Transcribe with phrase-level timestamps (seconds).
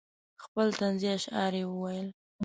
[0.43, 2.07] خپل طنزیه اشعار یې وویل.